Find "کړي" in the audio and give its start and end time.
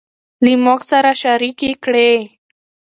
1.83-2.13